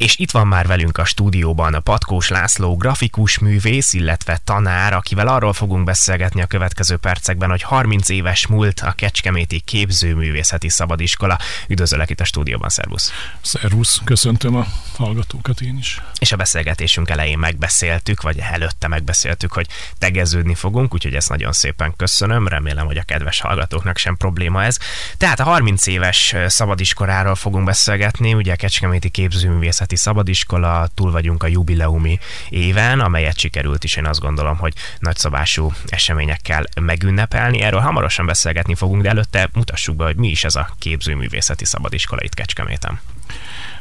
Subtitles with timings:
[0.00, 5.28] És itt van már velünk a stúdióban a Patkós László, grafikus művész, illetve tanár, akivel
[5.28, 11.38] arról fogunk beszélgetni a következő percekben, hogy 30 éves múlt a Kecskeméti Képzőművészeti Szabadiskola.
[11.68, 13.12] Üdvözöllek itt a stúdióban, szervusz!
[13.40, 14.66] Szervusz, köszöntöm a
[14.96, 16.00] hallgatókat én is.
[16.18, 19.66] És a beszélgetésünk elején megbeszéltük, vagy előtte megbeszéltük, hogy
[19.98, 24.76] tegeződni fogunk, úgyhogy ezt nagyon szépen köszönöm, remélem, hogy a kedves hallgatóknak sem probléma ez.
[25.16, 31.42] Tehát a 30 éves szabadiskoláról fogunk beszélgetni, ugye a Kecskeméti Képzőművészeti Művészeti Szabadiskola, túl vagyunk
[31.42, 32.18] a jubileumi
[32.48, 37.60] éven, amelyet sikerült is én azt gondolom, hogy nagyszabású eseményekkel megünnepelni.
[37.60, 42.22] Erről hamarosan beszélgetni fogunk, de előtte mutassuk be, hogy mi is ez a Képzőművészeti Szabadiskola
[42.22, 43.00] itt Kecskeméten.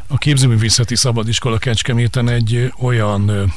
[0.07, 3.53] A Képzőművészeti Szabadiskola Kecskeméten egy olyan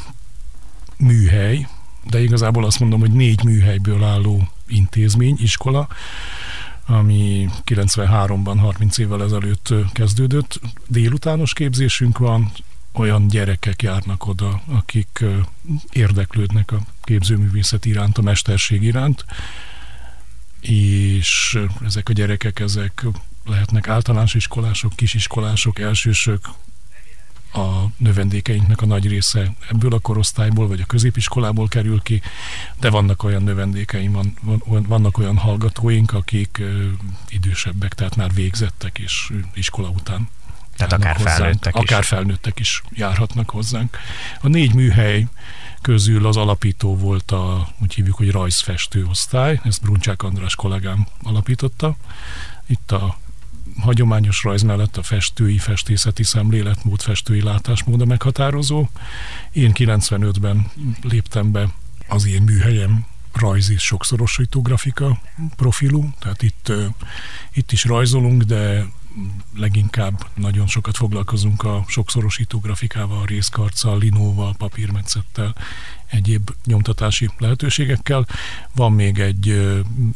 [0.97, 1.67] műhely,
[2.05, 5.89] de igazából azt mondom, hogy négy műhelyből álló intézmény, iskola,
[6.87, 10.61] ami 93-ban, 30 évvel ezelőtt kezdődött.
[10.89, 12.53] Délutános képzésünk van,
[12.93, 15.25] olyan gyerekek járnak oda, akik
[15.93, 19.25] érdeklődnek a képzőművészet iránt, a mesterség iránt,
[20.61, 23.07] és ezek a gyerekek, ezek
[23.45, 26.49] lehetnek általános iskolások, kisiskolások, elsősök,
[27.53, 32.23] a növendékeinknek a nagy része ebből a korosztályból, vagy a középiskolából kerül ki,
[32.81, 36.87] de vannak olyan növendékeim, van, van, vannak olyan hallgatóink, akik ö,
[37.29, 40.29] idősebbek, tehát már végzettek, és iskola után
[40.77, 41.81] tehát akár hozzánk, felnőttek is.
[41.81, 43.99] Akár felnőttek is járhatnak hozzánk.
[44.41, 45.27] A négy műhely
[45.83, 51.97] közül az alapító volt a, úgy hívjuk, hogy rajzfestő osztály, ezt Bruncsák András kollégám alapította.
[52.67, 53.19] Itt a
[53.81, 58.89] hagyományos rajz mellett a festői, festészeti szemléletmód, festői látásmód a meghatározó.
[59.53, 60.71] Én 95-ben
[61.03, 61.69] léptem be
[62.09, 65.21] az én műhelyem rajzi sokszorosító grafika
[65.57, 66.73] profilú, tehát itt,
[67.53, 68.87] itt is rajzolunk, de
[69.57, 75.55] leginkább nagyon sokat foglalkozunk a sokszorosító grafikával, részkarccal, linóval, papírmetszettel,
[76.07, 78.27] egyéb nyomtatási lehetőségekkel.
[78.75, 79.73] Van még egy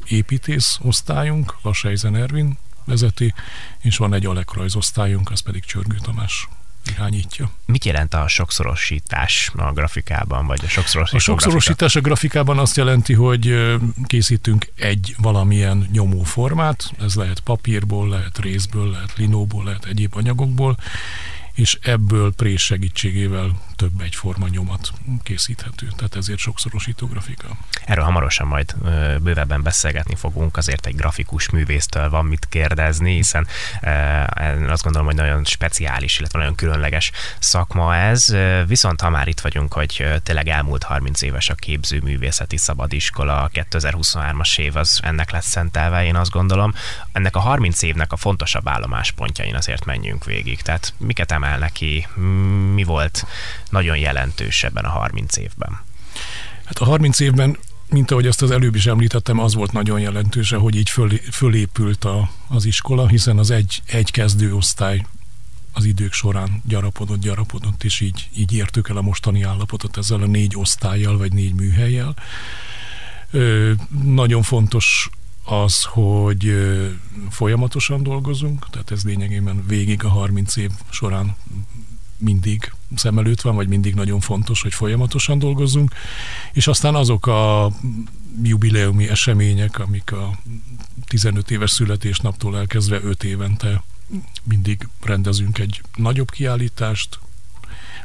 [0.08, 3.34] építész osztályunk, Vassejzen Ervin vezeti,
[3.80, 6.48] és van egy alekrajzosztályunk, az pedig Csörgő Tamás
[6.90, 7.50] irányítja.
[7.66, 11.20] Mit jelent a sokszorosítás a grafikában, vagy a sokszorosítás?
[11.20, 13.74] A sokszorosítás a grafikában azt jelenti, hogy
[14.06, 20.76] készítünk egy valamilyen nyomóformát, ez lehet papírból, lehet részből, lehet linóból, lehet egyéb anyagokból,
[21.52, 24.92] és ebből prés segítségével több egyforma nyomat
[25.22, 25.86] készíthető.
[25.96, 27.48] Tehát ezért sokszorosító grafika.
[27.84, 28.74] Erről hamarosan majd
[29.22, 33.46] bővebben beszélgetni fogunk, azért egy grafikus művésztől van mit kérdezni, hiszen
[34.68, 38.36] azt gondolom, hogy nagyon speciális, illetve nagyon különleges szakma ez.
[38.66, 44.58] Viszont ha már itt vagyunk, hogy tényleg elmúlt 30 éves a képzőművészeti szabadiskola, a 2023-as
[44.58, 46.74] év az ennek lesz szentelve, én azt gondolom.
[47.12, 50.62] Ennek a 30 évnek a fontosabb állomáspontjain azért menjünk végig.
[50.62, 52.06] Tehát miket emel neki,
[52.74, 53.26] mi volt
[53.70, 55.80] nagyon jelentős ebben a 30 évben?
[56.64, 57.56] Hát a 30 évben
[57.88, 62.04] mint ahogy azt az előbb is említettem, az volt nagyon jelentős, hogy így föl, fölépült
[62.04, 65.04] a, az iskola, hiszen az egy, egy kezdőosztály
[65.72, 70.26] az idők során gyarapodott, gyarapodott, és így, így értük el a mostani állapotot ezzel a
[70.26, 72.14] négy osztályjal, vagy négy műhelyjel.
[73.30, 73.72] Ö,
[74.04, 75.10] nagyon fontos
[75.44, 76.56] az, hogy
[77.30, 81.36] folyamatosan dolgozunk, tehát ez lényegében végig a 30 év során
[82.26, 85.94] mindig szem előtt van, vagy mindig nagyon fontos, hogy folyamatosan dolgozzunk,
[86.52, 87.72] és aztán azok a
[88.42, 90.38] jubileumi események, amik a
[91.06, 93.82] 15 éves születésnaptól elkezdve 5 évente
[94.42, 97.18] mindig rendezünk egy nagyobb kiállítást,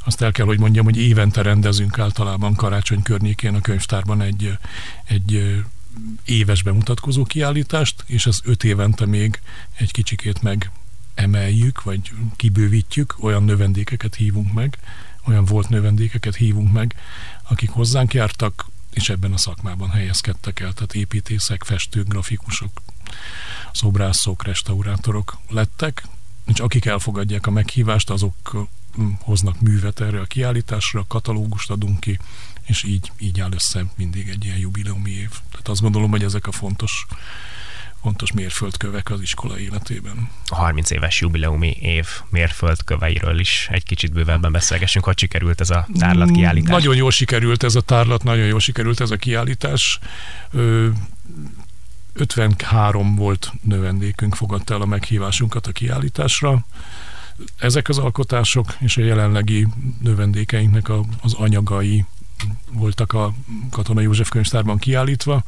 [0.06, 4.58] azt el kell, hogy mondjam, hogy évente rendezünk általában karácsony környékén a könyvtárban egy,
[5.06, 5.62] egy
[6.26, 9.40] éves bemutatkozó kiállítást, és ez öt évente még
[9.78, 10.72] egy kicsikét meg
[11.22, 14.78] emeljük, vagy kibővítjük, olyan növendékeket hívunk meg,
[15.26, 16.96] olyan volt növendékeket hívunk meg,
[17.50, 22.82] akik hozzánk jártak, és ebben a szakmában helyezkedtek el, tehát építészek, festők, grafikusok,
[23.72, 26.08] szobrászok, restaurátorok lettek,
[26.46, 28.68] és akik elfogadják a meghívást, azok
[29.20, 32.20] hoznak művet erre a kiállításra, katalógust adunk ki,
[32.66, 35.30] és így, így áll össze mindig egy ilyen jubileumi év.
[35.52, 37.06] Tehát azt gondolom, hogy ezek a fontos
[38.02, 40.30] fontos mérföldkövek az iskola életében.
[40.48, 45.88] A 30 éves jubileumi év mérföldköveiről is egy kicsit bővebben beszélgessünk, hogy sikerült ez a
[46.00, 46.72] tárlat mm, kiállítás.
[46.72, 50.00] Nagyon jól sikerült ez a tárlat, nagyon jól sikerült ez a kiállítás.
[52.14, 56.66] 53 volt növendékünk fogadta el a meghívásunkat a kiállításra.
[57.58, 59.68] Ezek az alkotások és a jelenlegi
[60.02, 62.06] növendékeinknek a, az anyagai
[62.72, 63.34] voltak a
[63.70, 65.44] Katona József könyvtárban kiállítva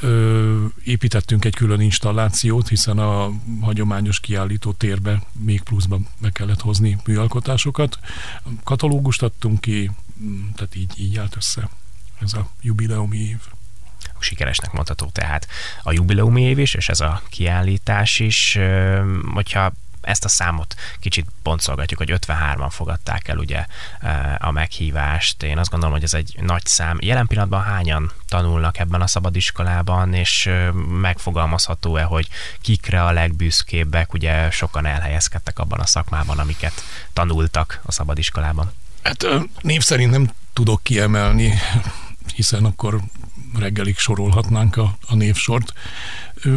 [0.00, 3.30] Ö, építettünk egy külön installációt, hiszen a
[3.60, 7.98] hagyományos kiállító térbe még pluszban be kellett hozni műalkotásokat.
[8.64, 9.90] Katalógust adtunk ki,
[10.54, 11.68] tehát így, így állt össze
[12.20, 13.38] ez a jubileumi év
[14.18, 15.46] sikeresnek mondható tehát
[15.82, 18.58] a jubileumi év is, és ez a kiállítás is,
[19.32, 23.66] hogyha ezt a számot kicsit pontszolgatjuk, hogy 53-an fogadták el ugye
[24.38, 25.42] a meghívást.
[25.42, 26.98] Én azt gondolom, hogy ez egy nagy szám.
[27.00, 30.50] Jelen pillanatban hányan tanulnak ebben a szabadiskolában, és
[31.00, 32.28] megfogalmazható-e, hogy
[32.60, 36.82] kikre a legbüszkébbek, ugye sokan elhelyezkedtek abban a szakmában, amiket
[37.12, 38.72] tanultak a szabadiskolában?
[39.02, 39.26] Hát
[39.60, 41.58] név szerint nem tudok kiemelni,
[42.34, 43.00] hiszen akkor
[43.58, 45.72] reggelig sorolhatnánk a, a névsort.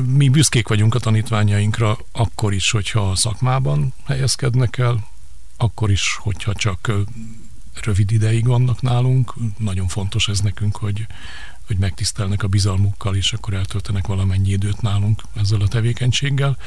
[0.05, 5.07] Mi büszkék vagyunk a tanítványainkra akkor is, hogyha a szakmában helyezkednek el,
[5.57, 6.91] akkor is, hogyha csak
[7.81, 9.33] rövid ideig vannak nálunk.
[9.57, 11.07] Nagyon fontos ez nekünk, hogy,
[11.67, 16.57] hogy megtisztelnek a bizalmukkal, és akkor eltöltenek valamennyi időt nálunk ezzel a tevékenységgel.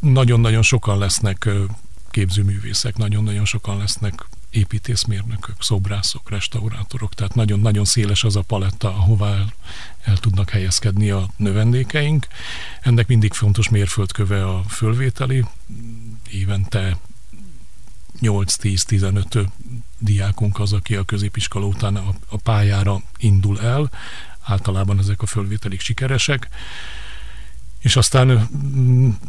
[0.00, 1.48] Nagyon-nagyon sokan lesznek
[2.10, 4.26] képzőművészek, nagyon-nagyon sokan lesznek
[4.56, 9.44] építészmérnökök, szobrászok, restaurátorok, tehát nagyon-nagyon széles az a paletta, ahová
[10.02, 12.26] el, tudnak helyezkedni a növendékeink.
[12.80, 15.44] Ennek mindig fontos mérföldköve a fölvételi,
[16.30, 16.98] évente
[18.20, 19.46] 8-10-15
[19.98, 21.96] diákunk az, aki a középiskola után
[22.28, 23.90] a pályára indul el.
[24.42, 26.48] Általában ezek a fölvételik sikeresek.
[27.78, 28.48] És aztán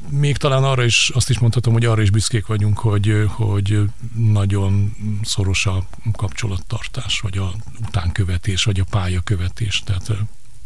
[0.10, 3.82] még talán arra is, azt is mondhatom, hogy arra is büszkék vagyunk, hogy, hogy
[4.16, 7.54] nagyon szoros a kapcsolattartás, vagy a
[7.88, 9.82] utánkövetés, vagy a pályakövetés.
[9.86, 10.12] Tehát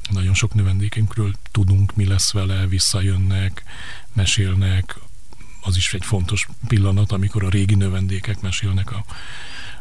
[0.10, 3.64] nagyon sok növendékünkről tudunk, mi lesz vele, visszajönnek,
[4.14, 5.00] mesélnek.
[5.62, 9.06] Az is egy fontos pillanat, amikor a régi növendékek mesélnek a,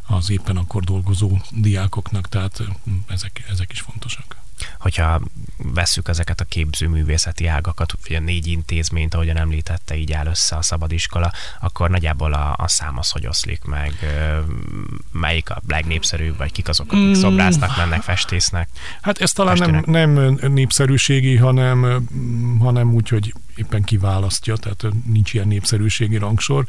[0.06, 2.62] az éppen akkor dolgozó diákoknak, tehát
[3.06, 4.40] ezek, ezek is fontosak
[4.78, 5.20] hogyha
[5.62, 10.62] vesszük ezeket a képzőművészeti ágakat, ugye a négy intézményt, ahogyan említette, így áll össze a
[10.62, 13.94] szabadiskola, akkor nagyjából a, a szám az hogy oszlik meg,
[15.12, 17.12] melyik a legnépszerűbb, vagy kik azok, akik mm.
[17.12, 18.68] szobrásznak, mennek, festésznek?
[19.00, 22.06] Hát ez talán nem, nem népszerűségi, hanem,
[22.60, 26.64] hanem úgy, hogy éppen kiválasztja, tehát nincs ilyen népszerűségi rangsor.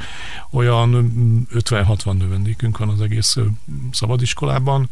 [0.51, 1.13] Olyan
[1.53, 3.37] 50-60 növendékünk van az egész
[3.91, 4.89] szabadiskolában,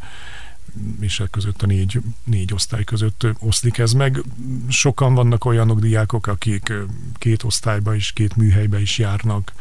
[1.18, 4.22] e között a négy, négy osztály között oszlik ez meg.
[4.68, 6.72] Sokan vannak olyanok diákok, akik
[7.14, 9.52] két osztályba is, két műhelybe is járnak,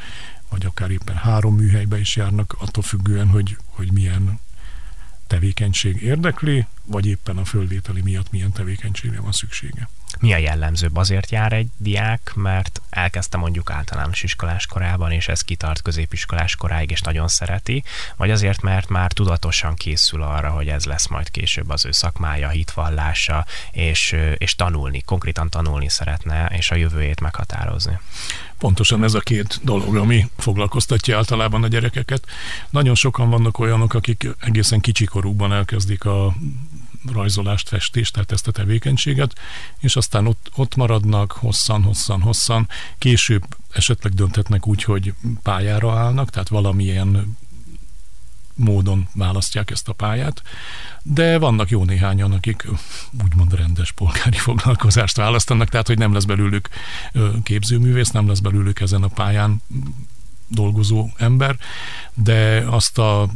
[0.50, 4.40] vagy akár éppen három műhelybe is járnak, attól függően, hogy, hogy milyen
[5.28, 9.90] tevékenység érdekli, vagy éppen a földvételi miatt milyen tevékenységre van szüksége.
[10.20, 10.96] Mi a jellemzőbb?
[10.96, 16.92] Azért jár egy diák, mert elkezdte mondjuk általános iskolás korában, és ez kitart középiskolás koráig,
[16.92, 17.84] és nagyon szereti,
[18.18, 22.50] vagy azért, mert már tudatosan készül arra, hogy ez lesz majd később az ő szakmája,
[22.50, 28.00] hitvallása, és, és tanulni, konkrétan tanulni szeretne, és a jövőjét meghatározni.
[28.58, 32.26] Pontosan ez a két dolog, ami foglalkoztatja általában a gyerekeket.
[32.70, 36.36] Nagyon sokan vannak olyanok, akik egészen kicsikorúban elkezdik a
[37.13, 39.40] rajzolást, festést, tehát ezt a tevékenységet,
[39.80, 42.68] és aztán ott, ott maradnak hosszan, hosszan, hosszan.
[42.98, 45.13] Később esetleg dönthetnek úgy, hogy
[45.44, 47.38] pályára állnak, tehát valamilyen
[48.56, 50.42] módon választják ezt a pályát,
[51.04, 52.68] de vannak jó néhányan, akik
[53.24, 56.69] úgymond rendes polgári foglalkozást választanak, tehát hogy nem lesz belőlük
[57.44, 59.62] képzőművész, nem lesz belőlük ezen a pályán
[60.50, 61.56] dolgozó ember,
[62.13, 63.29] de azt a,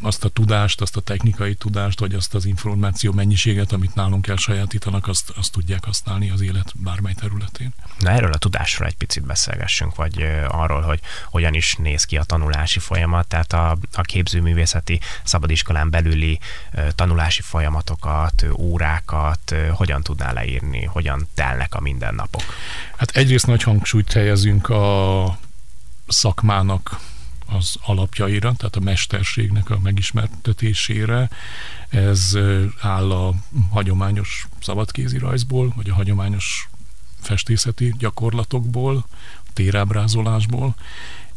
[0.00, 5.08] azt a tudást, azt a technikai tudást, vagy azt az információ mennyiséget, amit nálunk elsajátítanak,
[5.08, 7.74] azt, azt tudják használni az élet bármely területén.
[7.98, 12.24] Na erről a tudásról egy picit beszélgessünk, vagy arról, hogy hogyan is néz ki a
[12.24, 16.38] tanulási folyamat, tehát a, a képzőművészeti szabadiskolán belüli
[16.94, 22.42] tanulási folyamatokat, órákat hogyan tudná leírni, hogyan telnek a mindennapok?
[22.96, 25.38] Hát egyrészt nagy hangsúlyt helyezünk a
[26.12, 27.00] szakmának
[27.46, 31.30] az alapjaira, tehát a mesterségnek a megismertetésére.
[31.88, 32.38] Ez
[32.80, 33.34] áll a
[33.70, 36.68] hagyományos szabadkézi rajzból, vagy a hagyományos
[37.20, 39.06] festészeti gyakorlatokból,
[39.52, 40.74] térábrázolásból,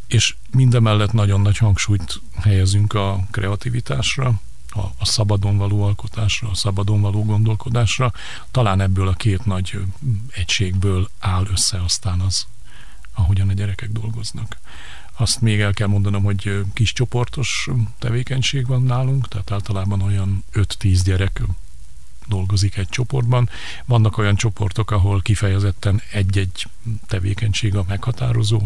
[0.06, 7.00] és mindemellett nagyon nagy hangsúlyt helyezünk a kreativitásra, a, a szabadon való alkotásra, a szabadon
[7.00, 8.12] való gondolkodásra.
[8.50, 9.78] Talán ebből a két nagy
[10.30, 12.46] egységből áll össze aztán az
[13.16, 14.58] ahogyan a gyerekek dolgoznak.
[15.16, 17.68] Azt még el kell mondanom, hogy kis csoportos
[17.98, 21.42] tevékenység van nálunk, tehát általában olyan 5-10 gyerek
[22.28, 23.48] dolgozik egy csoportban.
[23.84, 26.66] Vannak olyan csoportok, ahol kifejezetten egy-egy
[27.06, 28.60] tevékenység a meghatározó,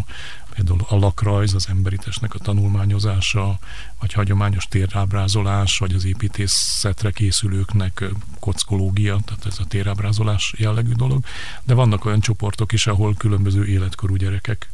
[0.55, 3.59] például a lakrajz, az emberitesnek a tanulmányozása,
[3.99, 8.05] vagy hagyományos térábrázolás, vagy az építészetre készülőknek
[8.41, 11.25] kockológia, tehát ez a térábrázolás jellegű dolog,
[11.65, 14.69] de vannak olyan csoportok is, ahol különböző életkorú gyerekek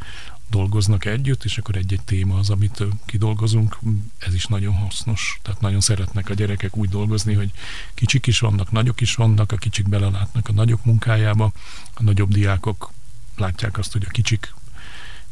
[0.50, 3.79] dolgoznak együtt, és akkor egy-egy téma az, amit kidolgozunk,
[4.19, 5.38] ez is nagyon hasznos.
[5.43, 7.50] Tehát nagyon szeretnek a gyerekek úgy dolgozni, hogy
[7.95, 11.53] kicsik is vannak, nagyok is vannak, a kicsik belelátnak a nagyok munkájába,
[11.95, 12.93] a nagyobb diákok
[13.37, 14.55] látják azt, hogy a kicsik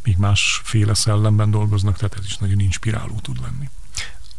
[0.02, 3.68] még másféle szellemben dolgoznak, tehát ez is nagyon inspiráló tud lenni.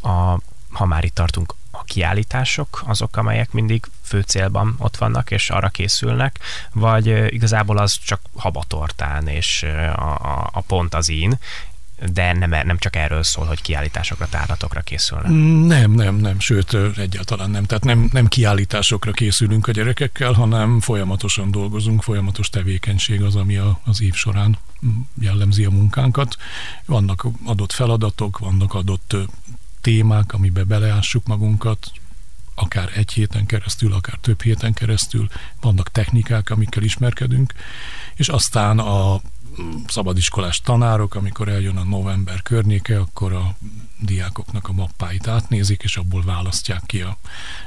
[0.02, 5.50] A, ha már itt tartunk, a kiállítások azok, amelyek mindig fő célban ott vannak, és
[5.50, 6.40] arra készülnek,
[6.74, 9.64] vagy igazából az csak habatortán, és
[9.96, 11.38] a, a, a pont az én,
[12.14, 15.32] de nem, nem csak erről szól, hogy kiállításokra, tárlatokra készülnek.
[15.68, 17.64] Nem, nem, nem, sőt, egyáltalán nem.
[17.64, 23.80] Tehát nem, nem kiállításokra készülünk a gyerekekkel, hanem folyamatosan dolgozunk, folyamatos tevékenység az, ami a,
[23.84, 24.58] az év során
[25.22, 26.36] jellemzi a munkánkat.
[26.86, 29.16] Vannak adott feladatok, vannak adott
[29.86, 31.92] témák, amibe beleássuk magunkat,
[32.56, 35.28] akár egy héten keresztül, akár több héten keresztül,
[35.62, 37.54] vannak technikák, amikkel ismerkedünk,
[38.16, 39.22] és aztán a
[39.88, 43.56] szabadiskolás tanárok, amikor eljön a november környéke, akkor a
[44.00, 47.18] diákoknak a mappáit átnézik, és abból választják ki a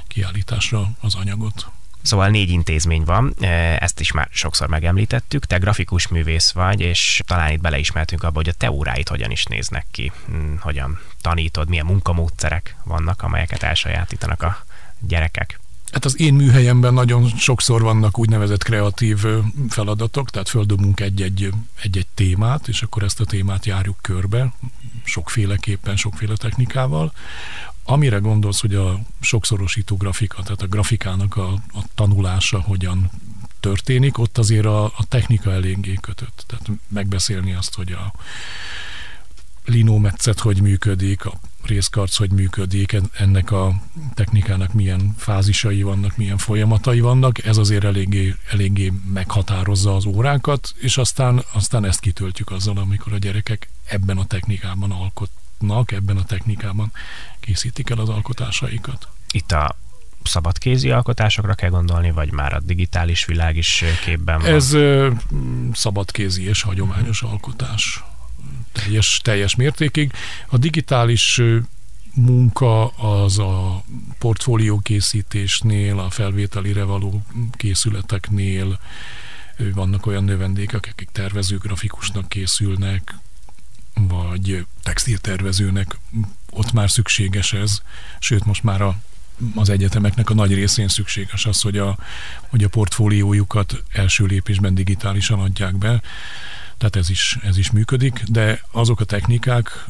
[0.07, 1.71] kiállításra az anyagot.
[2.09, 3.47] Szóval négy intézmény van, e,
[3.81, 5.45] ezt is már sokszor megemlítettük.
[5.45, 9.45] Te grafikus művész vagy, és talán itt beleismertünk abba, hogy a te óráid hogyan is
[9.45, 14.65] néznek ki, hmm, hogyan tanítod, milyen munkamódszerek vannak, amelyeket elsajátítanak a
[15.01, 15.61] gyerekek.
[15.93, 19.25] Hát az én műhelyemben nagyon sokszor vannak úgynevezett kreatív
[19.69, 24.53] feladatok, tehát földobunk egy-egy, egy-egy témát, és akkor ezt a témát járjuk körbe,
[25.05, 27.13] sokféleképpen, sokféle technikával.
[27.91, 33.11] Amire gondolsz, hogy a sokszorosító grafika, tehát a grafikának a, a tanulása hogyan
[33.61, 36.45] történik, ott azért a, a technika eléggé kötött.
[36.47, 38.13] Tehát megbeszélni azt, hogy a
[39.65, 43.83] linómetszet hogy működik, a részkarc hogy működik, ennek a
[44.15, 50.97] technikának milyen fázisai vannak, milyen folyamatai vannak, ez azért eléggé, eléggé meghatározza az órákat, és
[50.97, 54.91] aztán, aztán ezt kitöltjük azzal, amikor a gyerekek ebben a technikában
[55.59, 56.93] alkotnak, ebben a technikában
[57.41, 59.09] készítik el az alkotásaikat.
[59.31, 59.77] Itt a
[60.23, 64.55] szabadkézi alkotásokra kell gondolni, vagy már a digitális világ is képben van?
[64.55, 65.11] Ez ö,
[65.73, 68.03] szabadkézi és hagyományos alkotás
[68.73, 70.13] teljes, teljes mértékig.
[70.49, 71.41] A digitális
[72.15, 73.85] munka az a
[74.19, 77.23] portfólió készítésnél, a felvételire való
[77.57, 78.79] készületeknél
[79.75, 83.15] vannak olyan növendékek, akik tervező grafikusnak készülnek,
[84.07, 85.99] vagy textiltervezőnek,
[86.51, 87.83] ott már szükséges ez,
[88.19, 88.97] sőt most már a,
[89.55, 91.99] az egyetemeknek a nagy részén szükséges az, hogy a,
[92.49, 96.03] hogy a portfóliójukat első lépésben digitálisan adják be.
[96.77, 99.85] Tehát ez is, ez is működik, de azok a technikák,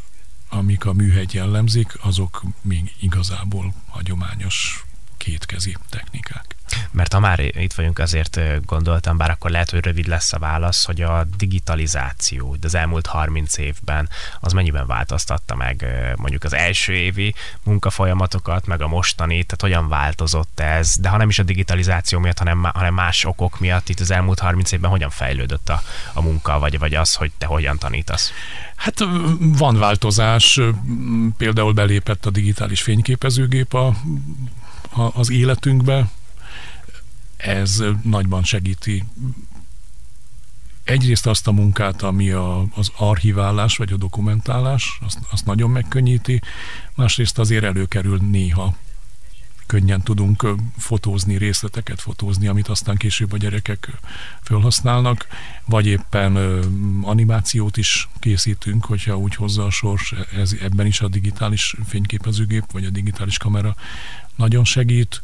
[0.49, 4.85] amik a műhegy jellemzik, azok még igazából hagyományos
[5.17, 6.57] kétkezi technikák.
[6.91, 10.85] Mert ha már itt vagyunk, azért gondoltam, bár akkor lehet, hogy rövid lesz a válasz,
[10.85, 14.09] hogy a digitalizáció az elmúlt 30 évben
[14.41, 20.61] az mennyiben változtatta meg mondjuk az első évi munkafolyamatokat, meg a mostani, tehát hogyan változott
[20.61, 24.11] ez, de ha nem is a digitalizáció miatt, hanem, hanem más okok miatt, itt az
[24.11, 25.83] elmúlt 30 évben hogyan fejlődött a,
[26.13, 28.33] a munka, vagy, vagy az, hogy te hogyan tanítasz?
[28.77, 29.05] Hát
[29.39, 30.61] van változás,
[31.37, 33.87] például belépett a digitális fényképezőgép a,
[34.91, 36.07] a, az életünkbe,
[37.39, 39.05] ez nagyban segíti.
[40.85, 46.41] Egyrészt azt a munkát, ami a, az archiválás vagy a dokumentálás, azt, azt nagyon megkönnyíti,
[46.95, 48.77] másrészt azért előkerül néha
[49.69, 50.47] könnyen tudunk
[50.77, 53.91] fotózni, részleteket fotózni, amit aztán később a gyerekek
[54.41, 55.27] felhasználnak,
[55.65, 56.37] vagy éppen
[57.03, 62.85] animációt is készítünk, hogyha úgy hozza a sors, ez, ebben is a digitális fényképezőgép, vagy
[62.85, 63.77] a digitális kamera
[64.37, 65.23] nagyon segít.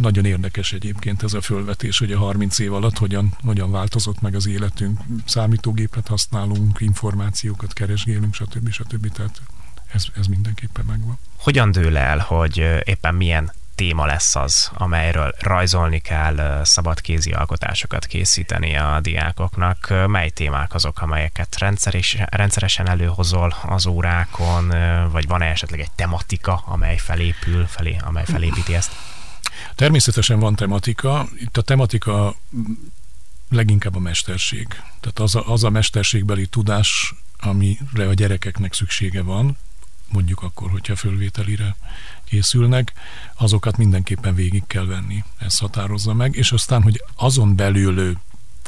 [0.00, 4.34] Nagyon érdekes egyébként ez a fölvetés, hogy a 30 év alatt hogyan, hogyan változott meg
[4.34, 5.00] az életünk.
[5.24, 8.70] Számítógépet használunk, információkat keresgélünk, stb.
[8.70, 9.12] stb.
[9.12, 9.40] Tehát
[9.92, 11.18] ez, ez mindenképpen megvan.
[11.36, 18.76] Hogyan dől el, hogy éppen milyen téma lesz az, amelyről rajzolni kell, szabadkézi alkotásokat készíteni
[18.76, 19.92] a diákoknak.
[20.06, 24.72] Mely témák azok, amelyeket rendszeres, rendszeresen előhozol az órákon,
[25.10, 28.92] vagy van-e esetleg egy tematika, amely felépül, felé, amely felépíti ezt?
[29.74, 31.28] Természetesen van tematika.
[31.38, 32.34] Itt a tematika
[33.48, 34.66] leginkább a mesterség.
[35.00, 39.56] Tehát az a, az a mesterségbeli tudás, amire a gyerekeknek szüksége van,
[40.12, 41.76] mondjuk akkor, hogyha fölvételire
[42.24, 42.92] készülnek,
[43.34, 48.18] azokat mindenképpen végig kell venni, ez határozza meg, és aztán, hogy azon belül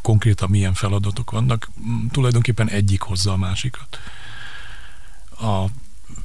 [0.03, 1.71] konkrétan milyen feladatok vannak,
[2.11, 3.99] tulajdonképpen egyik hozza a másikat.
[5.41, 5.65] A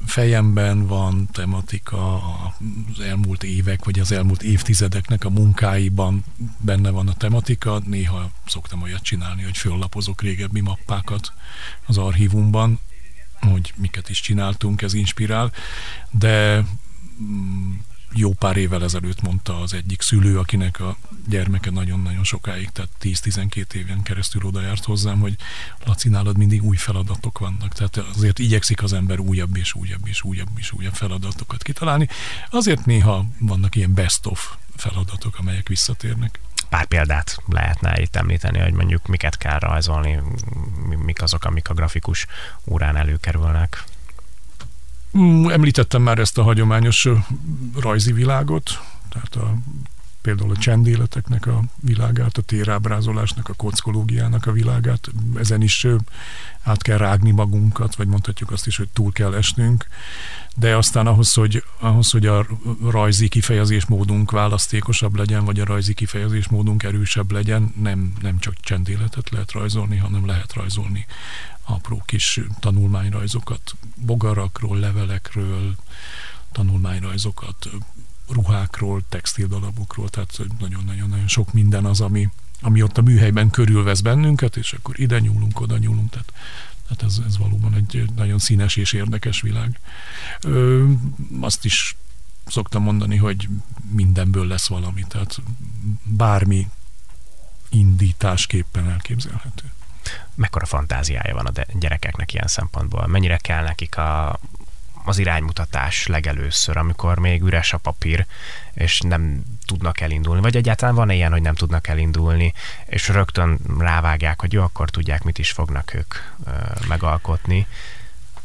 [0.05, 6.23] fejemben van tematika az elmúlt évek, vagy az elmúlt évtizedeknek a munkáiban
[6.57, 7.81] benne van a tematika.
[7.85, 11.33] Néha szoktam olyat csinálni, hogy föllapozok régebbi mappákat
[11.85, 12.79] az archívumban,
[13.39, 15.51] hogy miket is csináltunk, ez inspirál,
[16.11, 16.65] de
[17.21, 17.73] mm,
[18.13, 23.73] jó pár évvel ezelőtt mondta az egyik szülő, akinek a gyermeke nagyon-nagyon sokáig, tehát 10-12
[23.73, 25.35] éven keresztül oda járt hozzám, hogy
[25.85, 27.73] Laci, nálad mindig új feladatok vannak.
[27.73, 32.07] Tehát azért igyekszik az ember újabb és újabb és újabb és újabb feladatokat kitalálni.
[32.49, 36.39] Azért néha vannak ilyen best of feladatok, amelyek visszatérnek
[36.69, 40.19] pár példát lehetne itt említeni, hogy mondjuk miket kell rajzolni,
[41.05, 42.25] mik azok, amik a grafikus
[42.65, 43.83] órán előkerülnek.
[45.17, 47.07] Mm, említettem már ezt a hagyományos
[47.79, 49.53] rajzi világot, tehát a,
[50.21, 55.87] például a csendéleteknek a világát, a térábrázolásnak, a kockológiának a világát, ezen is
[56.63, 59.87] át kell rágni magunkat, vagy mondhatjuk azt is, hogy túl kell esnünk,
[60.59, 62.45] de aztán ahhoz, hogy, ahhoz, hogy a
[62.89, 69.51] rajzi kifejezésmódunk választékosabb legyen, vagy a rajzi kifejezésmódunk erősebb legyen, nem, nem csak csendéletet lehet
[69.51, 71.05] rajzolni, hanem lehet rajzolni
[71.65, 75.75] apró kis tanulmányrajzokat, bogarakról, levelekről,
[76.51, 77.69] tanulmányrajzokat,
[78.29, 82.29] ruhákról, textildalabokról, tehát nagyon-nagyon-nagyon sok minden az, ami,
[82.61, 86.33] ami ott a műhelyben körülvesz bennünket, és akkor ide nyúlunk, oda nyúlunk, tehát,
[86.89, 89.79] tehát ez, ez valóban egy nagyon színes és érdekes világ.
[90.41, 90.91] Ö,
[91.41, 91.95] azt is
[92.45, 93.49] szoktam mondani, hogy
[93.91, 95.41] mindenből lesz valami, tehát
[96.03, 96.67] bármi
[97.69, 99.71] indításképpen elképzelhető
[100.35, 103.07] mekkora fantáziája van a gyerekeknek ilyen szempontból?
[103.07, 104.39] Mennyire kell nekik a,
[105.09, 108.25] az iránymutatás legelőször, amikor még üres a papír,
[108.73, 112.53] és nem tudnak elindulni, vagy egyáltalán van ilyen, hogy nem tudnak elindulni,
[112.85, 116.13] és rögtön rávágják, hogy jó, akkor tudják, mit is fognak ők
[116.45, 116.51] ö,
[116.87, 117.67] megalkotni.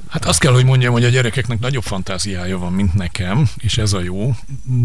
[0.09, 3.93] Hát azt kell, hogy mondjam, hogy a gyerekeknek nagyobb fantáziája van, mint nekem, és ez
[3.93, 4.35] a jó.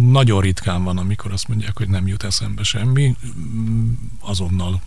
[0.09, 3.15] Nagyon ritkán van, amikor azt mondják, hogy nem jut eszembe semmi,
[4.19, 4.81] azonnal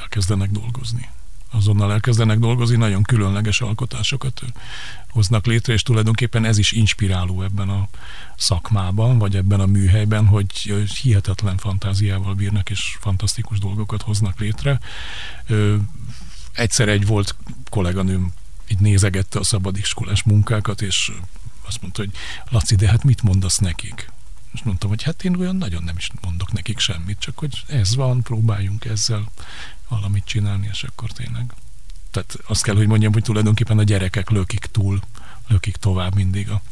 [0.00, 1.08] elkezdenek dolgozni
[1.50, 4.42] azonnal elkezdenek dolgozni, nagyon különleges alkotásokat
[5.08, 7.88] hoznak létre, és tulajdonképpen ez is inspiráló ebben a
[8.36, 10.72] szakmában, vagy ebben a műhelyben, hogy
[11.02, 14.80] hihetetlen fantáziával bírnak, és fantasztikus dolgokat hoznak létre.
[16.52, 17.36] Egyszer egy volt
[17.70, 18.32] kolléganőm
[18.68, 21.12] így nézegette a szabadiskolás munkákat, és
[21.66, 22.10] azt mondta, hogy
[22.50, 24.10] Laci, de hát mit mondasz nekik?
[24.58, 27.94] És mondtam, hogy hát én olyan nagyon nem is mondok nekik semmit, csak hogy ez
[27.94, 29.30] van, próbáljunk ezzel
[29.88, 31.52] valamit csinálni, és akkor tényleg.
[32.10, 35.00] Tehát azt kell, hogy mondjam, hogy tulajdonképpen a gyerekek lökik túl,
[35.48, 36.62] lökik tovább mindig a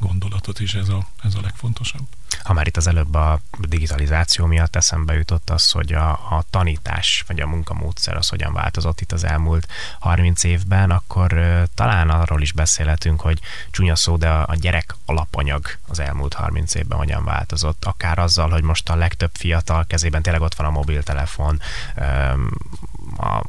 [0.00, 2.06] gondolatot, és ez a, ez a legfontosabb.
[2.44, 7.24] Ha már itt az előbb a digitalizáció miatt eszembe jutott az, hogy a, a tanítás,
[7.26, 9.66] vagy a munkamódszer az hogyan változott itt az elmúlt
[9.98, 11.40] 30 évben, akkor
[11.74, 13.38] talán arról is beszélhetünk, hogy
[13.70, 17.84] csúnya szó, de a, gyerek alapanyag az elmúlt 30 évben hogyan változott.
[17.84, 21.60] Akár azzal, hogy most a legtöbb fiatal kezében tényleg ott van a mobiltelefon,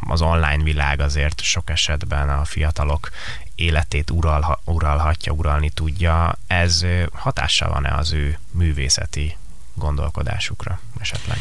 [0.08, 3.10] az online világ azért sok esetben a fiatalok
[3.56, 6.36] életét uralha, uralhatja, uralni tudja.
[6.48, 9.38] Ez hatással van-e az ő művészeti
[9.74, 11.38] gondolkodásukra esetleg?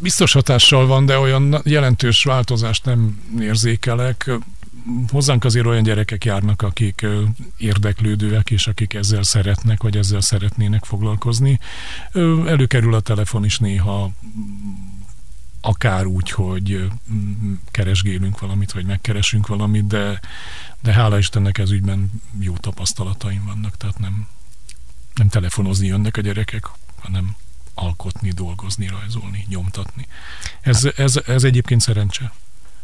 [0.00, 4.30] Biztos hatással van, de olyan jelentős változást nem érzékelek.
[5.08, 7.06] Hozzánk azért olyan gyerekek járnak, akik
[7.56, 11.58] érdeklődőek, és akik ezzel szeretnek, vagy ezzel szeretnének foglalkozni.
[12.46, 14.10] Előkerül a telefon is néha
[15.64, 16.90] akár úgy, hogy
[17.70, 20.20] keresgélünk valamit, vagy megkeresünk valamit, de,
[20.82, 24.28] de hála Istennek ez ügyben jó tapasztalataim vannak, tehát nem,
[25.14, 26.68] nem telefonozni jönnek a gyerekek,
[27.00, 27.36] hanem
[27.74, 30.06] alkotni, dolgozni, rajzolni, nyomtatni.
[30.60, 32.32] Ez, ez, ez egyébként szerencse.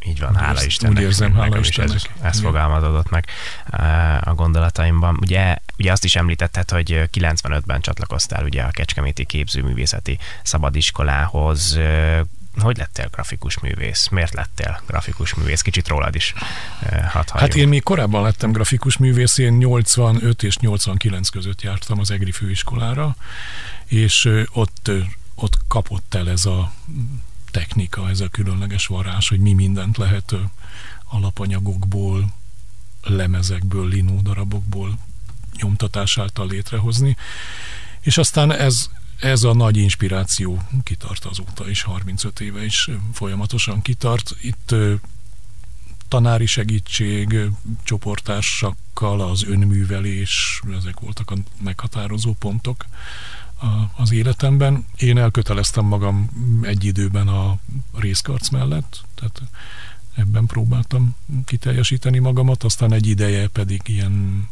[0.07, 0.97] Így van, hála Istennek.
[0.97, 1.95] Úgy érzem, hála Istennek.
[1.95, 3.27] Ez, ez fogalmazódott meg
[3.67, 5.17] eh, a gondolataimban.
[5.21, 11.79] Ugye, ugye azt is említetted, hogy 95-ben csatlakoztál ugye a Kecskeméti Képzőművészeti Szabadiskolához
[12.59, 14.09] hogy lettél grafikus művész?
[14.09, 15.61] Miért lettél grafikus művész?
[15.61, 16.35] Kicsit rólad is
[16.81, 21.99] eh, hadd Hát én még korábban lettem grafikus művész, én 85 és 89 között jártam
[21.99, 23.17] az EGRI főiskolára,
[23.87, 24.91] és ott,
[25.35, 26.73] ott kapott el ez a
[27.51, 30.35] technika, ez a különleges varázs, hogy mi mindent lehet
[31.05, 32.35] alapanyagokból,
[33.03, 34.99] lemezekből, linódarabokból
[35.57, 37.17] nyomtatás által létrehozni.
[38.01, 44.37] És aztán ez, ez a nagy inspiráció kitart azóta is, 35 éve is folyamatosan kitart.
[44.41, 44.75] Itt
[46.09, 47.37] tanári segítség,
[47.85, 52.87] csoportársakkal játékokkal, az önművelés, ezek voltak a meghatározó pontok
[53.97, 54.87] az életemben.
[54.97, 56.31] Én elköteleztem magam
[56.63, 57.59] egy időben a
[57.95, 59.43] részkarc mellett, tehát
[60.15, 64.49] ebben próbáltam kiteljesíteni magamat, aztán egy ideje pedig ilyen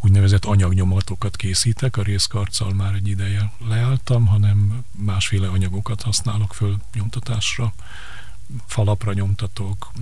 [0.00, 7.72] úgynevezett anyagnyomatokat készítek, a részkarccal már egy ideje leálltam, hanem másféle anyagokat használok föl nyomtatásra,
[8.66, 9.92] falapra nyomtatok,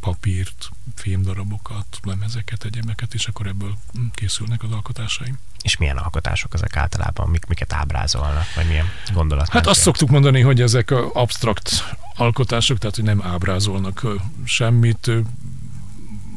[0.00, 3.76] papírt, fémdarabokat, lemezeket, egyebeket, és akkor ebből
[4.14, 5.38] készülnek az alkotásaim.
[5.62, 7.28] És milyen alkotások ezek általában?
[7.28, 9.48] Mik, miket ábrázolnak, vagy milyen gondolat?
[9.48, 14.06] Hát azt szoktuk mondani, hogy ezek absztrakt alkotások, tehát hogy nem ábrázolnak
[14.44, 15.10] semmit,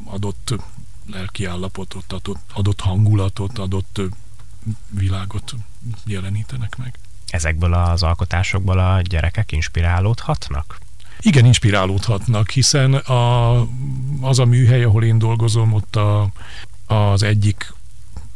[0.06, 0.54] adott
[1.12, 4.02] lelki állapotot, adott, adott hangulatot, adott
[4.89, 5.56] világot
[6.06, 7.00] jelenítenek meg.
[7.28, 10.78] Ezekből az alkotásokból a gyerekek inspirálódhatnak?
[11.20, 13.60] Igen, inspirálódhatnak, hiszen a,
[14.22, 16.32] az a műhely, ahol én dolgozom, ott a,
[16.86, 17.74] az egyik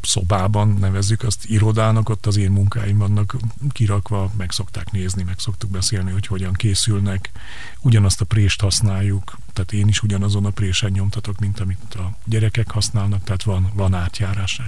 [0.02, 3.36] szobában, nevezzük azt irodának, ott az én munkáim vannak
[3.72, 7.32] kirakva, meg szokták nézni, meg szoktuk beszélni, hogy hogyan készülnek.
[7.80, 12.72] Ugyanazt a prést használjuk, tehát én is ugyanazon a présen nyomtatok, mint amit a gyerekek
[12.72, 14.62] használnak, tehát van, van átjárás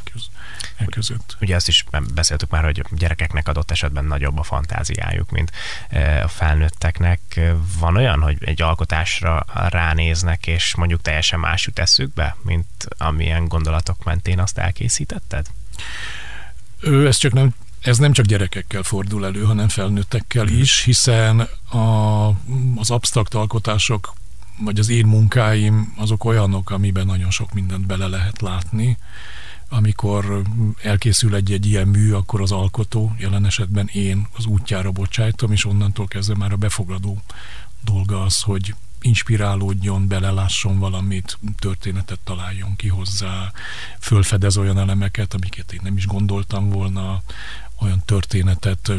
[0.78, 1.38] e között.
[1.42, 5.52] Ugye azt is beszéltük már, hogy gyerekeknek adott esetben nagyobb a fantáziájuk, mint
[5.90, 7.40] e, a felnőtteknek.
[7.80, 14.04] Van olyan, hogy egy alkotásra ránéznek, és mondjuk teljesen más jut eszükbe, mint amilyen gondolatok
[14.04, 15.48] mentén azt elkészítetted?
[16.80, 22.28] Ő, ez csak nem ez nem csak gyerekekkel fordul elő, hanem felnőttekkel is, hiszen a,
[22.76, 24.14] az absztrakt alkotások
[24.60, 28.98] vagy az én munkáim azok olyanok, amiben nagyon sok mindent bele lehet látni.
[29.70, 30.42] Amikor
[30.82, 36.08] elkészül egy-egy ilyen mű, akkor az alkotó, jelen esetben én az útjára bocsájtom, és onnantól
[36.08, 37.22] kezdve már a befogadó
[37.84, 43.52] dolga az, hogy inspirálódjon, belelásson valamit, történetet találjon ki hozzá,
[44.00, 47.22] fölfedez olyan elemeket, amiket én nem is gondoltam volna,
[47.82, 48.92] olyan történetet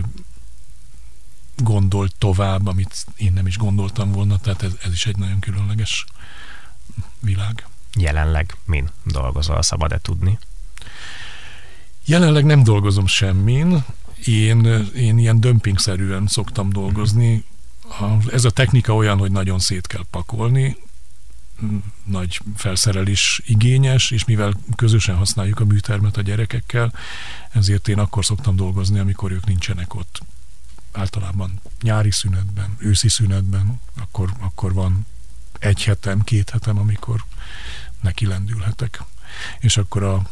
[1.62, 6.04] gondolt tovább, amit én nem is gondoltam volna, tehát ez, ez is egy nagyon különleges
[7.20, 7.66] világ.
[7.98, 10.38] Jelenleg min dolgozol, szabad-e tudni?
[12.04, 13.84] Jelenleg nem dolgozom semmin,
[14.24, 14.64] én,
[14.96, 17.44] én ilyen dömpingszerűen szoktam dolgozni.
[18.30, 20.76] Ez a technika olyan, hogy nagyon szét kell pakolni,
[22.04, 26.92] nagy felszerelés igényes, és mivel közösen használjuk a műtermet a gyerekekkel,
[27.50, 30.20] ezért én akkor szoktam dolgozni, amikor ők nincsenek ott
[30.92, 35.06] általában nyári szünetben, őszi szünetben, akkor, akkor van
[35.58, 37.24] egy hetem, két hetem, amikor
[38.00, 39.02] neki lendülhetek.
[39.58, 40.22] És akkor a,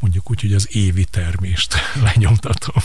[0.00, 1.74] mondjuk úgy, hogy az évi termést
[2.14, 2.82] lenyomtatom.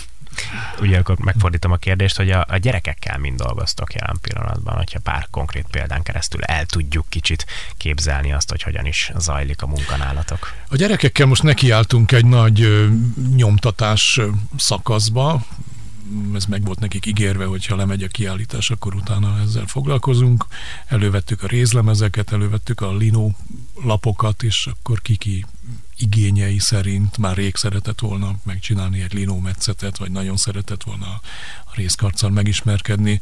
[0.79, 5.27] Ugye akkor megfordítom a kérdést, hogy a, a gyerekekkel mind dolgoztok jelen pillanatban, hogyha pár
[5.31, 7.45] konkrét példán keresztül el tudjuk kicsit
[7.77, 10.53] képzelni azt, hogy hogyan is zajlik a munkanálatok.
[10.67, 12.87] A gyerekekkel most nekiálltunk egy nagy ö,
[13.35, 14.19] nyomtatás
[14.57, 15.45] szakaszba,
[16.33, 20.45] ez meg volt nekik ígérve, hogy ha lemegy a kiállítás, akkor utána ezzel foglalkozunk.
[20.85, 23.29] Elővettük a rézlemezeket, elővettük a lino
[23.83, 25.45] lapokat, és akkor kiki
[25.97, 31.05] igényei szerint már rég szeretett volna megcsinálni egy lino metszetet, vagy nagyon szeretett volna
[31.65, 33.21] a részkarccal megismerkedni.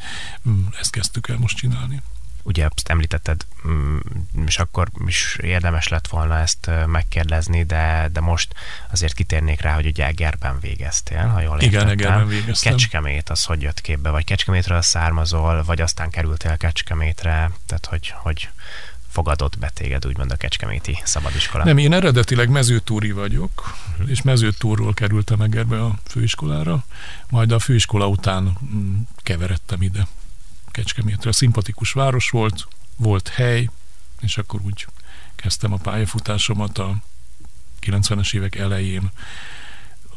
[0.79, 2.01] Ezt kezdtük el most csinálni
[2.43, 3.97] ugye ezt említetted, mm,
[4.45, 8.53] és akkor is érdemes lett volna ezt megkérdezni, de, de most
[8.91, 11.87] azért kitérnék rá, hogy ugye Egerben végeztél, ha jól értettem.
[11.87, 12.71] Igen, Egerben végeztem.
[12.71, 14.09] Kecskemét, az hogy jött képbe?
[14.09, 18.49] Vagy Kecskemétről származol, vagy aztán kerültél Kecskemétre, tehát hogy, hogy
[19.11, 21.63] fogadott be téged, úgymond a Kecskeméti Szabadiskola?
[21.63, 24.09] Nem, én eredetileg mezőtúri vagyok, uh-huh.
[24.09, 26.83] és mezőtúrról kerültem Egerbe a főiskolára,
[27.29, 30.07] majd a főiskola után mm, keveredtem ide.
[30.71, 31.31] Kecskemétre.
[31.31, 33.69] Szimpatikus város volt, volt hely,
[34.19, 34.87] és akkor úgy
[35.35, 36.95] kezdtem a pályafutásomat a
[37.81, 39.11] 90-es évek elején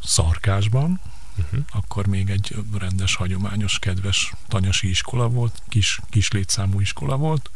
[0.03, 1.01] Szarkásban,
[1.37, 1.61] uh-huh.
[1.73, 7.51] akkor még egy rendes, hagyományos, kedves tanyasi iskola volt, kis, kis létszámú iskola volt.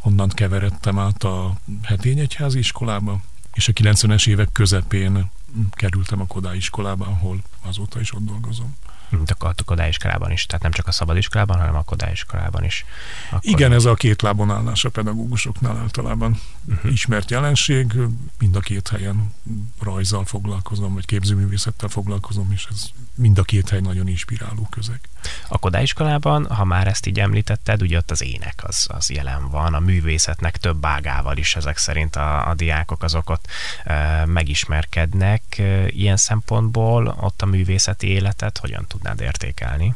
[0.00, 3.20] Onnan keveredtem át a Hetényegyházi iskolába,
[3.52, 5.30] és a 90-es évek közepén
[5.70, 8.76] kerültem a Kodály iskolába, ahol azóta is ott dolgozom
[9.16, 12.84] mint a kodályiskolában is, tehát nem csak a szabadiskolában, hanem a kodályiskolában is.
[13.30, 13.50] Akkor...
[13.50, 16.92] Igen, ez a két lábon állás a pedagógusoknál általában uh-huh.
[16.92, 17.92] ismert jelenség,
[18.38, 19.34] mind a két helyen
[19.80, 25.00] rajzzal foglalkozom, vagy képzőművészettel foglalkozom, és ez mind a két hely nagyon inspiráló közeg.
[25.48, 29.74] A kodályiskolában, ha már ezt így említetted, ugye ott az ének az, az jelen van,
[29.74, 33.46] a művészetnek több ágával is ezek szerint a, a diákok azok ott
[33.84, 35.42] e, megismerkednek.
[35.58, 39.94] E, ilyen szempontból ott a művészeti életet hogyan tudnád értékelni?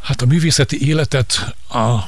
[0.00, 2.06] Hát a művészeti életet a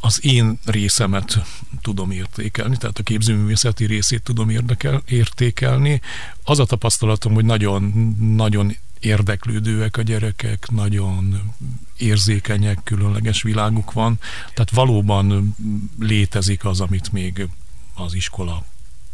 [0.00, 1.38] az én részemet
[1.82, 6.00] tudom értékelni, tehát a képzőművészeti részét tudom érdekel, értékelni.
[6.44, 7.82] Az a tapasztalatom, hogy nagyon,
[8.18, 11.52] nagyon érdeklődőek a gyerekek, nagyon
[11.96, 14.18] érzékenyek, különleges világuk van,
[14.54, 15.56] tehát valóban
[15.98, 17.48] létezik az, amit még
[17.94, 18.64] az iskola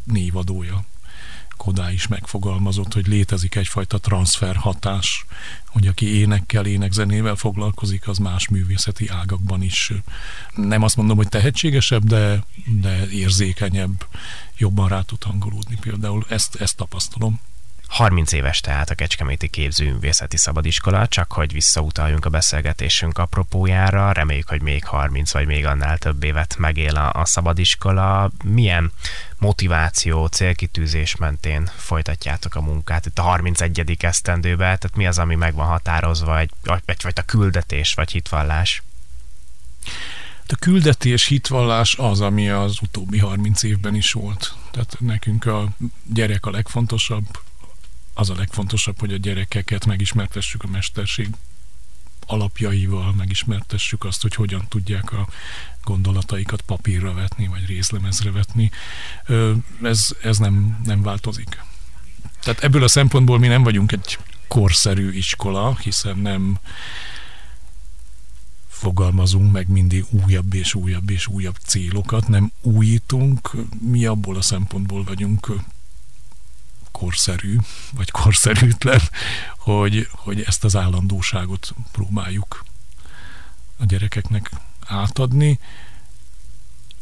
[0.05, 0.85] névadója
[1.63, 5.25] Kodá is megfogalmazott, hogy létezik egyfajta transfer hatás,
[5.67, 9.93] hogy aki énekkel, énekzenével foglalkozik, az más művészeti ágakban is
[10.55, 12.45] nem azt mondom, hogy tehetségesebb, de,
[12.81, 14.07] de érzékenyebb,
[14.57, 16.25] jobban rá tud hangolódni például.
[16.29, 17.41] Ezt, ezt tapasztalom.
[17.93, 24.63] 30 éves tehát a Kecskeméti Képzőművészeti Szabadiskola, csak hogy visszautaljunk a beszélgetésünk apropójára, reméljük, hogy
[24.63, 28.31] még 30 vagy még annál több évet megél a, a szabadiskola.
[28.45, 28.93] Milyen
[29.39, 33.97] motiváció, célkitűzés mentén folytatjátok a munkát itt a 31.
[33.99, 38.83] esztendőben, tehát mi az, ami meg van határozva, egy, vagy, vagy a küldetés, vagy hitvallás?
[40.49, 44.55] A küldetés, hitvallás az, ami az utóbbi 30 évben is volt.
[44.71, 45.69] Tehát nekünk a
[46.05, 47.25] gyerek a legfontosabb,
[48.15, 51.29] az a legfontosabb, hogy a gyerekeket megismertessük a mesterség
[52.27, 55.29] alapjaival, megismertessük azt, hogy hogyan tudják a
[55.85, 58.71] gondolataikat papírra vetni, vagy részlemezre vetni.
[59.83, 61.63] Ez, ez nem, nem változik.
[62.41, 66.59] Tehát ebből a szempontból mi nem vagyunk egy korszerű iskola, hiszen nem
[68.69, 75.05] fogalmazunk meg mindig újabb és újabb és újabb célokat, nem újítunk, mi abból a szempontból
[75.05, 75.51] vagyunk
[76.93, 77.57] korszerű,
[77.93, 79.01] vagy korszerűtlen,
[79.59, 82.65] hogy, hogy ezt az állandóságot próbáljuk
[83.77, 84.51] a gyerekeknek
[84.87, 85.59] átadni.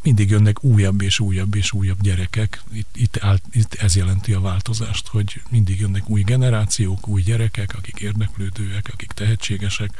[0.03, 2.63] Mindig jönnek újabb és újabb és újabb gyerekek.
[2.71, 7.75] Itt, itt, áll, itt ez jelenti a változást, hogy mindig jönnek új generációk, új gyerekek,
[7.75, 9.91] akik érdeklődőek, akik tehetségesek,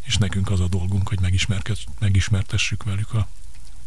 [0.00, 1.20] és nekünk az a dolgunk, hogy
[1.98, 3.28] megismertessük velük a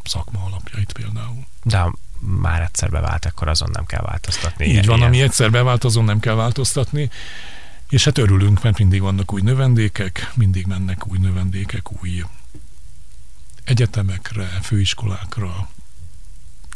[0.04, 1.46] szakma alapjait például.
[1.64, 4.66] De már egyszer bevált, akkor azon nem kell változtatni.
[4.66, 5.08] Így van, ilyen.
[5.10, 7.10] ami egyszer bevált, azon nem kell változtatni.
[7.90, 12.24] És hát örülünk, mert mindig vannak új növendékek, mindig mennek új növendékek új
[13.64, 15.70] egyetemekre, főiskolákra,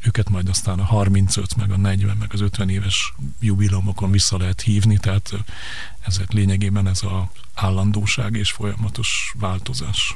[0.01, 4.61] őket majd aztán a 35, meg a 40, meg az 50 éves jubileumokon vissza lehet
[4.61, 5.31] hívni, tehát
[6.01, 10.15] ez lényegében ez a állandóság és folyamatos változás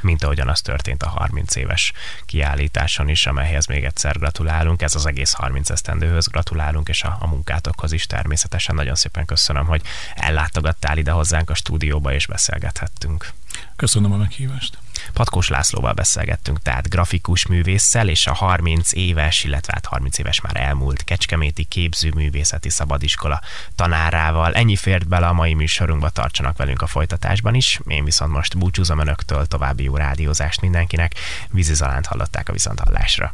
[0.00, 1.92] mint ahogyan az történt a 30 éves
[2.26, 4.82] kiállításon is, amelyhez még egyszer gratulálunk.
[4.82, 8.74] Ez az egész 30 esztendőhöz gratulálunk, és a, a munkátokhoz is természetesen.
[8.74, 9.82] Nagyon szépen köszönöm, hogy
[10.14, 13.32] ellátogattál ide hozzánk a stúdióba, és beszélgethettünk.
[13.76, 14.78] Köszönöm a meghívást.
[15.12, 20.56] Patkós Lászlóval beszélgettünk, tehát grafikus művésszel, és a 30 éves, illetve hát 30 éves már
[20.56, 23.40] elmúlt Kecskeméti Képzőművészeti Szabadiskola
[23.76, 24.54] tanárával.
[24.54, 27.80] Ennyi fért bele a mai műsorunkba, tartsanak velünk a folytatásban is.
[27.86, 31.14] Én viszont most búcsúzom önöktől, további jó rádiózást mindenkinek.
[31.50, 33.32] Vízi Zalánt hallották a viszonthallásra.